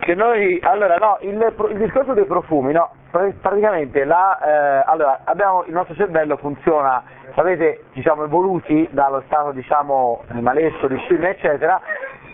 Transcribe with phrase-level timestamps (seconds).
[0.00, 5.64] che noi, allora no, il, il discorso dei profumi, no, praticamente la, eh, allora, abbiamo,
[5.66, 7.02] il nostro cervello funziona,
[7.34, 11.80] sapete, diciamo, evoluti dallo stato diciamo, animalesco, di scimmia eccetera,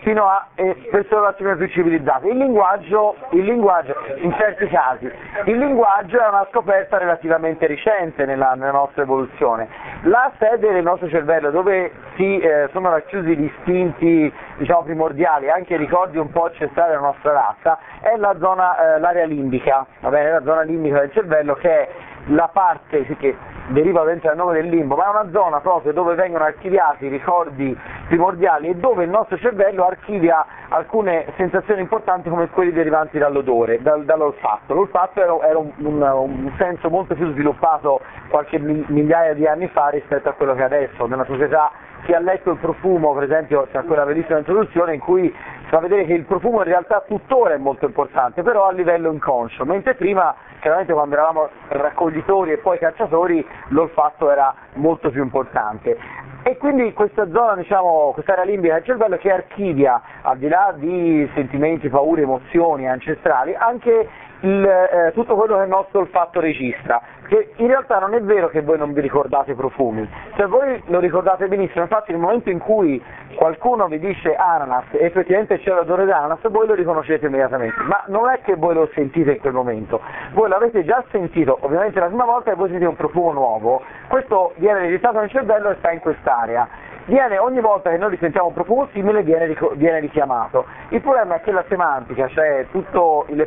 [0.01, 2.27] fino a eh, persone più civilizzate.
[2.27, 5.11] Il linguaggio, il linguaggio, in certi casi,
[5.45, 9.67] il linguaggio è una scoperta relativamente recente nella, nella nostra evoluzione.
[10.03, 15.73] La sede del nostro cervello, dove si eh, sono racchiusi gli istinti diciamo, primordiali, anche
[15.73, 20.31] i ricordi un po' ancestrali della nostra razza, è la zona, eh, l'area limbica, bene?
[20.31, 21.89] la zona limbica del cervello che è
[22.27, 23.35] la parte che
[23.69, 27.77] deriva dal nome del limbo, ma è una zona proprio dove vengono archiviati i ricordi
[28.07, 34.05] primordiali e dove il nostro cervello archivia alcune sensazioni importanti come quelle derivanti dall'odore, dal,
[34.05, 34.73] dall'olfatto.
[34.73, 39.88] L'olfatto era, era un, un, un, senso molto più sviluppato qualche migliaia di anni fa
[39.89, 41.71] rispetto a quello che è adesso, nella società
[42.03, 45.79] chi ha letto il profumo, per esempio c'è quella bellissima introduzione in cui si fa
[45.79, 49.95] vedere che il profumo in realtà tuttora è molto importante, però a livello inconscio, mentre
[49.95, 55.97] prima, chiaramente quando eravamo raccoglitori e poi cacciatori, l'olfatto era molto più importante.
[56.41, 60.73] E quindi questa zona, diciamo, questa area limbica del cervello che archivia, al di là
[60.75, 64.07] di sentimenti, paure, emozioni ancestrali, anche
[64.41, 68.49] il, eh, tutto quello che il nostro olfatto registra, che in realtà non è vero
[68.49, 72.49] che voi non vi ricordate i profumi, cioè voi lo ricordate benissimo, infatti nel momento
[72.49, 73.01] in cui
[73.35, 78.03] qualcuno vi dice ananas e effettivamente c'è l'odore di ananas, voi lo riconoscete immediatamente, ma
[78.07, 80.01] non è che voi lo sentite in quel momento,
[80.33, 84.53] voi l'avete già sentito ovviamente la prima volta e voi sentite un profumo nuovo, questo
[84.55, 88.53] viene registrato nel cervello e sta in quest'area viene, ogni volta che noi risentiamo un
[88.53, 90.65] profumo simile viene, viene, richiamato.
[90.89, 93.45] Il problema è che la semantica, cioè tutte le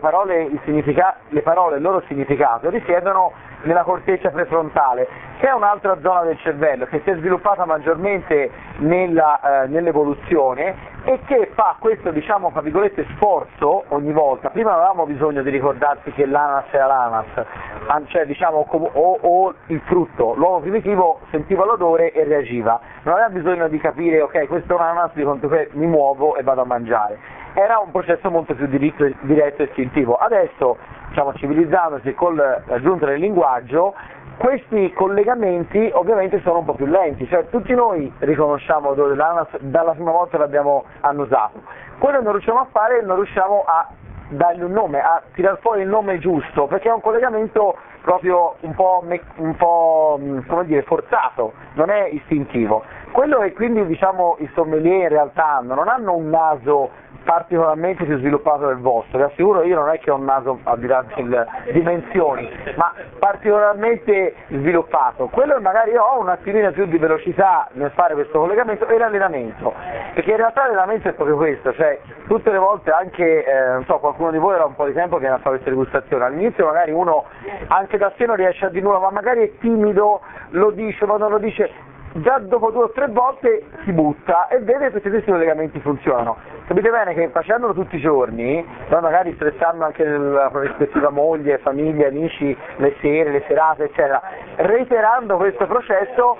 [1.28, 5.06] le parole il loro significato, risiedono nella corteccia prefrontale,
[5.38, 11.20] che è un'altra zona del cervello che si è sviluppata maggiormente nella, eh, nell'evoluzione e
[11.26, 16.12] che fa questo diciamo tra virgolette sforzo ogni volta, prima non avevamo bisogno di ricordarsi
[16.12, 22.24] che l'ananas era l'ananas, cioè diciamo o, o il frutto, l'uomo primitivo sentiva l'odore e
[22.24, 26.36] reagiva, non aveva bisogno di capire ok questo è un ananas di che mi muovo
[26.36, 27.18] e vado a mangiare,
[27.54, 33.20] era un processo molto più diretto, diretto e istintivo, adesso diciamo, civilizzandosi con l'aggiunta del
[33.20, 33.94] linguaggio,
[34.38, 39.92] questi collegamenti ovviamente sono un po' più lenti, cioè tutti noi riconosciamo l'odore dell'ananas dalla
[39.92, 41.60] prima volta l'abbiamo annusato,
[41.98, 43.88] quello che non riusciamo a fare è non riusciamo a
[44.28, 48.74] dargli un nome, a tirar fuori il nome giusto, perché è un collegamento proprio un
[48.74, 49.02] po',
[49.36, 52.82] un po' dire, forzato, non è istintivo.
[53.12, 56.90] Quello che quindi diciamo, i sommelier in realtà hanno, non hanno un naso
[57.24, 60.78] particolarmente più sviluppato del vostro, vi assicuro io non è che ho un naso al
[60.78, 67.68] di là delle dimensioni, ma particolarmente sviluppato, quello magari ho un attimino più di velocità
[67.72, 69.72] nel fare questo collegamento e l'allenamento,
[70.14, 73.98] perché in realtà l'allenamento è proprio questo, cioè tutte le volte anche, eh, non so,
[73.98, 76.66] qualcuno di voi era un po' di tempo che viene a fare queste degustazioni, all'inizio
[76.66, 77.24] magari uno
[77.68, 81.16] anche da sé non riesce a di nuovo, ma magari è timido, lo dice, ma
[81.16, 81.70] non lo dice,
[82.14, 86.36] già dopo due o tre volte si butta e vede che questi collegamenti funzionano.
[86.66, 92.08] Capite bene che facendolo tutti i giorni, poi magari stressando anche la rispettiva moglie, famiglia,
[92.08, 94.22] amici, le sere, le serate, eccetera,
[94.56, 96.38] reiterando questo processo,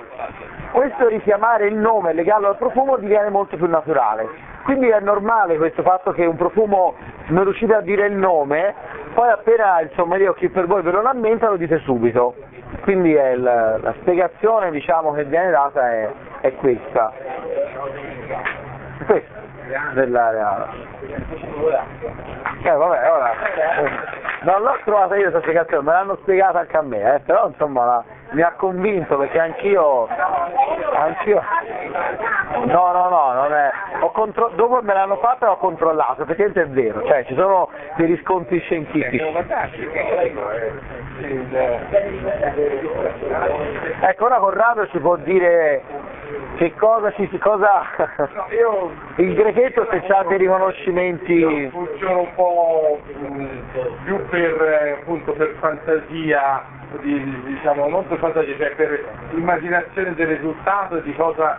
[0.72, 4.50] questo richiamare il nome e legarlo al profumo diviene molto più naturale.
[4.65, 6.94] Quindi è normale questo fatto che un profumo
[7.28, 8.75] non riuscite a dire il nome,
[9.12, 12.34] poi appena il sommelier chi per voi ve lo lammenta lo dite subito.
[12.81, 16.09] Quindi il, la spiegazione diciamo, che viene data è,
[16.41, 17.12] è questa.
[19.06, 19.41] Questa
[19.94, 20.69] dell'area.
[22.62, 23.33] Eh vabbè, ora.
[24.43, 27.84] Non l'ho trovata io questa spiegazione, me l'hanno spiegata anche a me, eh, però insomma
[27.84, 30.09] la, mi ha convinto perché anch'io,
[30.94, 31.43] anch'io,
[32.65, 33.71] no no no, non è,
[34.12, 34.50] contro...
[34.54, 38.60] dopo me l'hanno fatta e ho controllato, effettivamente è vero, cioè ci sono dei riscontri
[38.60, 39.20] scientifici.
[44.00, 45.82] Ecco, ora Corrado ci può dire
[46.56, 47.82] che cosa ci cosa
[49.16, 53.00] il grechetto se c'ha dei riconoscimenti funziona un po'
[54.04, 56.62] più per appunto per fantasia
[57.00, 61.58] di, diciamo non per fantasia cioè per immaginazione del risultato di cosa